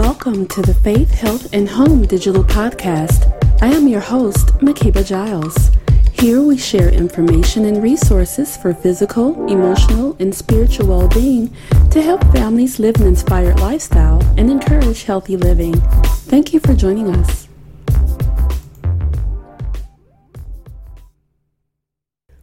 [0.00, 3.30] Welcome to the Faith, Health, and Home Digital Podcast.
[3.60, 5.70] I am your host, Makeba Giles.
[6.10, 11.54] Here we share information and resources for physical, emotional, and spiritual well being
[11.90, 15.78] to help families live an inspired lifestyle and encourage healthy living.
[16.32, 17.39] Thank you for joining us.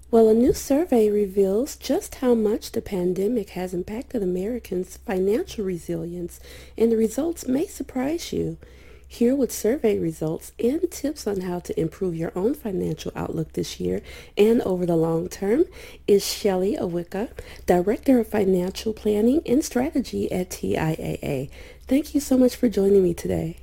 [0.09, 6.39] Well, a new survey reveals just how much the pandemic has impacted Americans' financial resilience,
[6.77, 8.57] and the results may surprise you.
[9.05, 13.82] Here with survey results and tips on how to improve your own financial outlook this
[13.82, 14.01] year
[14.37, 15.65] and over the long term
[16.07, 17.29] is Shelly Eweka,
[17.65, 21.49] Director of Financial Planning and Strategy at TIAA.
[21.85, 23.57] Thank you so much for joining me today.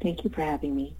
[0.00, 0.94] Thank you for having me.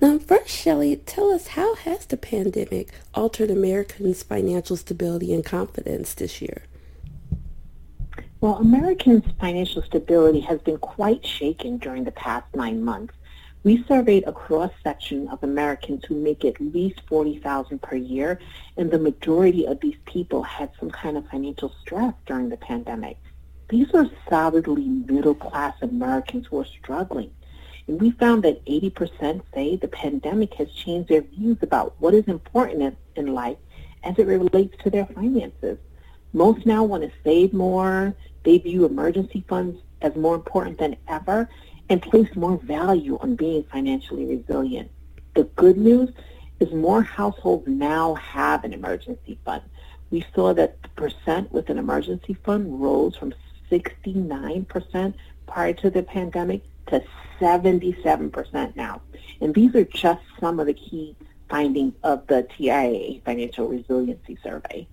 [0.00, 6.14] Now, first, Shelly, tell us how has the pandemic altered Americans' financial stability and confidence
[6.14, 6.62] this year?
[8.40, 13.14] Well, Americans' financial stability has been quite shaken during the past nine months.
[13.62, 18.38] We surveyed a cross-section of Americans who make at least 40000 per year,
[18.76, 23.16] and the majority of these people had some kind of financial stress during the pandemic.
[23.70, 27.30] These are solidly middle-class Americans who are struggling.
[27.86, 32.24] And we found that 80% say the pandemic has changed their views about what is
[32.26, 33.58] important in life
[34.02, 35.78] as it relates to their finances.
[36.32, 38.14] Most now want to save more.
[38.42, 41.48] They view emergency funds as more important than ever
[41.88, 44.90] and place more value on being financially resilient.
[45.34, 46.10] The good news
[46.60, 49.62] is more households now have an emergency fund.
[50.10, 53.34] We saw that the percent with an emergency fund rose from
[53.70, 55.14] 69%
[55.46, 57.02] prior to the pandemic to
[57.40, 59.00] 77% now.
[59.40, 61.16] And these are just some of the key
[61.48, 64.86] findings of the TIAA Financial Resiliency Survey.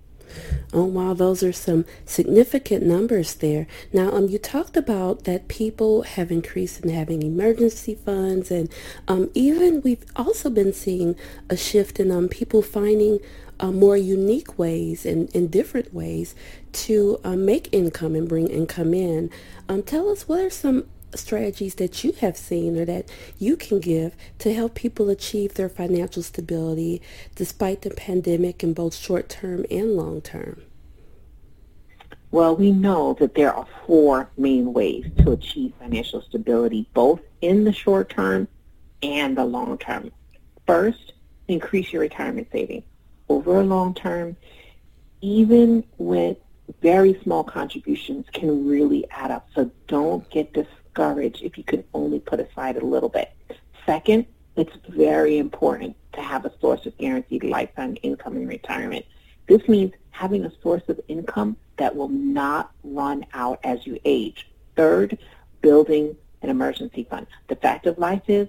[0.73, 3.67] Oh wow, those are some significant numbers there.
[3.91, 8.71] Now, um, you talked about that people have increased in having emergency funds, and
[9.07, 11.17] um, even we've also been seeing
[11.49, 13.19] a shift in um, people finding
[13.59, 16.35] uh, more unique ways and in different ways
[16.71, 19.29] to uh, make income and bring income in.
[19.67, 20.85] Um, tell us what are some
[21.15, 25.69] strategies that you have seen or that you can give to help people achieve their
[25.69, 27.01] financial stability
[27.35, 30.61] despite the pandemic in both short term and long term?
[32.31, 37.65] Well, we know that there are four main ways to achieve financial stability, both in
[37.65, 38.47] the short term
[39.03, 40.11] and the long term.
[40.65, 41.13] First,
[41.49, 42.85] increase your retirement savings.
[43.27, 44.37] Over a long term,
[45.21, 46.37] even with
[46.81, 49.47] very small contributions can really add up.
[49.53, 53.31] So don't get dis- discouraged if you can only put aside a little bit.
[53.85, 54.25] Second,
[54.55, 59.05] it's very important to have a source of guaranteed lifetime income in retirement.
[59.47, 64.47] This means having a source of income that will not run out as you age.
[64.75, 65.17] Third,
[65.61, 67.27] building an emergency fund.
[67.47, 68.47] The fact of life is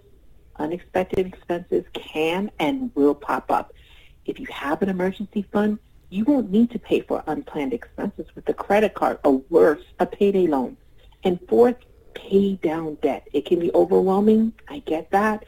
[0.56, 3.72] unexpected expenses can and will pop up.
[4.26, 5.78] If you have an emergency fund,
[6.10, 10.06] you won't need to pay for unplanned expenses with a credit card or worse, a
[10.06, 10.76] payday loan.
[11.24, 11.76] And fourth,
[12.28, 13.28] pay down debt.
[13.32, 14.52] It can be overwhelming.
[14.68, 15.44] I get that.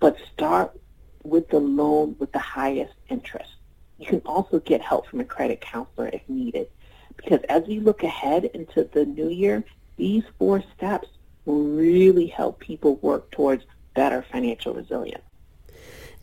[0.00, 0.78] But start
[1.22, 3.50] with the loan with the highest interest.
[3.98, 6.68] You can also get help from a credit counselor if needed.
[7.16, 9.64] Because as we look ahead into the new year,
[9.96, 11.08] these four steps
[11.44, 13.64] will really help people work towards
[13.94, 15.22] better financial resilience.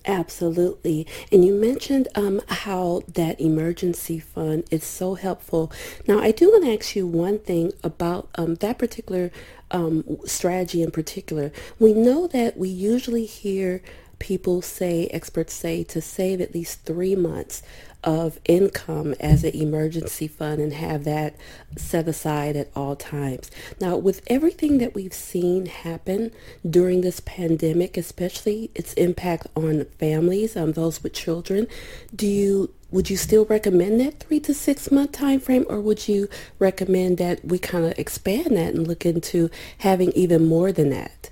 [0.05, 1.07] Absolutely.
[1.31, 5.71] And you mentioned um, how that emergency fund is so helpful.
[6.07, 9.31] Now, I do want to ask you one thing about um, that particular
[9.73, 11.51] um, strategy in particular.
[11.79, 13.81] We know that we usually hear
[14.23, 17.61] people say, experts say, to save at least three months
[18.05, 21.35] of income as an emergency fund and have that
[21.75, 23.51] set aside at all times.
[23.81, 26.31] Now, with everything that we've seen happen
[26.67, 31.67] during this pandemic, especially its impact on families, on those with children,
[32.15, 36.07] do you would you still recommend that three to six month time frame or would
[36.07, 36.29] you
[36.59, 41.29] recommend that we kind of expand that and look into having even more than that?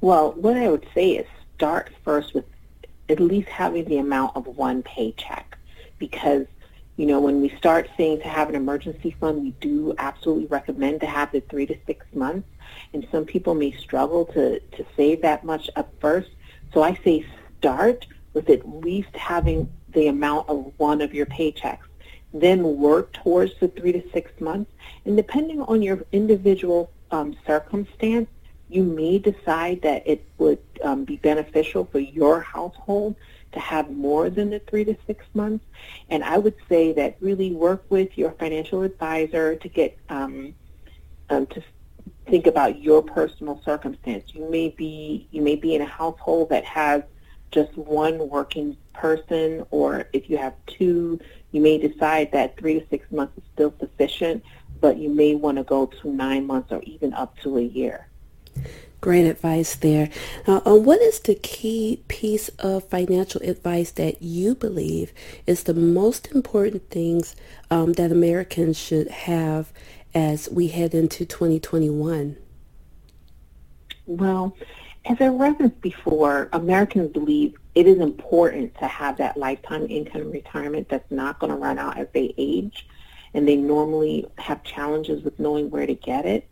[0.00, 2.44] Well, what I would say is start first with
[3.08, 5.58] at least having the amount of one paycheck
[5.98, 6.46] because
[6.96, 11.00] you know when we start saying to have an emergency fund we do absolutely recommend
[11.00, 12.48] to have the three to six months.
[12.92, 16.30] And some people may struggle to to save that much up first.
[16.72, 17.26] So i say
[17.58, 21.88] start with at least having the amount of one of your paychecks.
[22.32, 24.70] Then work towards the three to six months.
[25.04, 28.28] And depending on your individual um, circumstance
[28.68, 33.16] you may decide that it would um, be beneficial for your household
[33.52, 35.64] to have more than the three to six months.
[36.10, 40.54] And I would say that really work with your financial advisor to get um,
[41.30, 41.62] um, to
[42.26, 44.34] think about your personal circumstance.
[44.34, 47.02] You may be you may be in a household that has
[47.50, 51.18] just one working person, or if you have two,
[51.52, 54.44] you may decide that three to six months is still sufficient,
[54.80, 58.08] but you may want to go to nine months or even up to a year.
[59.00, 60.10] Great advice there.
[60.46, 65.12] Now, uh, what is the key piece of financial advice that you believe
[65.46, 67.36] is the most important things
[67.70, 69.72] um, that Americans should have
[70.14, 72.36] as we head into 2021?
[74.06, 74.56] Well,
[75.04, 80.88] as I referenced before, Americans believe it is important to have that lifetime income retirement
[80.88, 82.88] that's not going to run out as they age,
[83.32, 86.48] and they normally have challenges with knowing where to get it.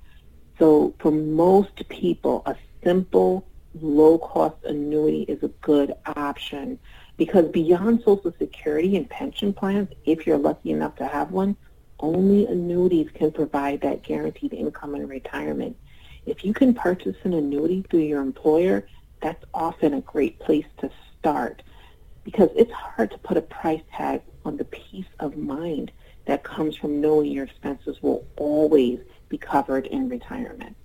[0.59, 3.47] So for most people, a simple,
[3.81, 6.79] low-cost annuity is a good option
[7.17, 11.57] because beyond Social Security and pension plans, if you're lucky enough to have one,
[12.01, 15.77] only annuities can provide that guaranteed income in retirement.
[16.27, 18.87] If you can purchase an annuity through your employer,
[19.23, 21.63] that's often a great place to start
[22.25, 25.93] because it's hard to put a price tag on the peace of mind
[26.27, 30.77] that comes from knowing your expenses will always be covered in retirement.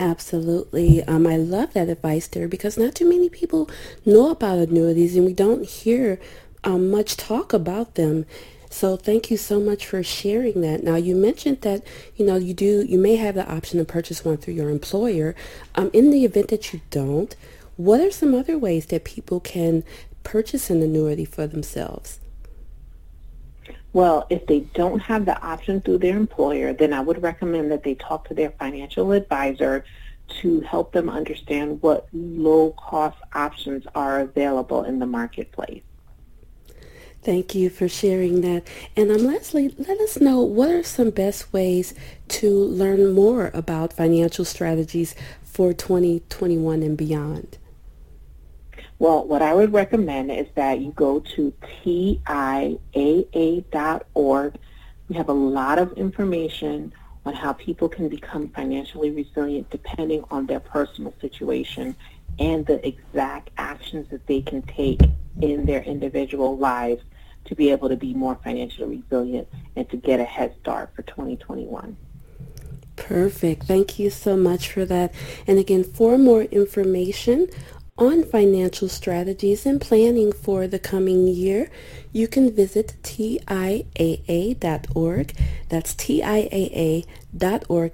[0.00, 1.04] Absolutely.
[1.04, 3.70] Um, I love that advice there because not too many people
[4.04, 6.18] know about annuities and we don't hear
[6.64, 8.26] um, much talk about them.
[8.70, 10.82] So thank you so much for sharing that.
[10.82, 11.86] Now you mentioned that
[12.16, 15.36] you know you do you may have the option to purchase one through your employer.
[15.76, 17.36] Um, in the event that you don't,
[17.76, 19.84] what are some other ways that people can
[20.24, 22.18] purchase an annuity for themselves?
[23.94, 27.84] Well, if they don't have the option through their employer, then I would recommend that
[27.84, 29.84] they talk to their financial advisor
[30.40, 35.82] to help them understand what low-cost options are available in the marketplace.
[37.22, 38.66] Thank you for sharing that.
[38.96, 41.94] And um, Leslie, let us know what are some best ways
[42.28, 45.14] to learn more about financial strategies
[45.44, 47.58] for 2021 and beyond.
[48.98, 51.52] Well, what I would recommend is that you go to
[51.84, 52.24] TIAA.org.
[55.08, 56.92] We have a lot of information
[57.26, 61.96] on how people can become financially resilient depending on their personal situation
[62.38, 65.00] and the exact actions that they can take
[65.40, 67.02] in their individual lives
[67.46, 71.02] to be able to be more financially resilient and to get a head start for
[71.02, 71.96] 2021.
[72.96, 73.64] Perfect.
[73.64, 75.12] Thank you so much for that.
[75.46, 77.48] And again, for more information
[77.96, 81.70] on financial strategies and planning for the coming year,
[82.14, 83.84] you can visit TIAA.org.
[85.68, 87.04] That's TIAA.org.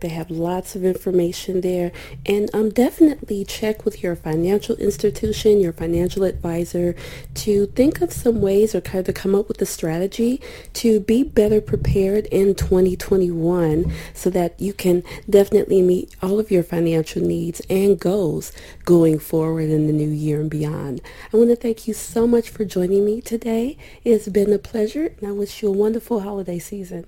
[0.01, 1.91] They have lots of information there.
[2.27, 6.95] And um, definitely check with your financial institution, your financial advisor,
[7.37, 10.43] to think of some ways or kind of come up with a strategy
[10.75, 16.63] to be better prepared in 2021 so that you can definitely meet all of your
[16.63, 18.53] financial needs and goals
[18.85, 21.01] going forward in the new year and beyond.
[21.33, 23.79] I want to thank you so much for joining me today.
[24.13, 27.07] It's been a pleasure, and I wish you a wonderful holiday season.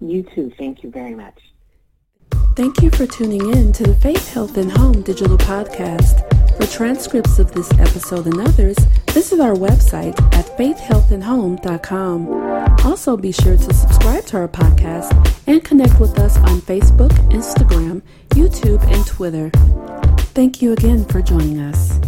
[0.00, 0.50] You too.
[0.58, 1.38] Thank you very much.
[2.56, 6.26] Thank you for tuning in to the Faith, Health, and Home digital podcast.
[6.56, 8.76] For transcripts of this episode and others,
[9.12, 12.28] visit our website at faithhealthandhome.com.
[12.84, 15.14] Also, be sure to subscribe to our podcast
[15.46, 19.52] and connect with us on Facebook, Instagram, YouTube, and Twitter.
[20.34, 22.00] Thank you again for joining us.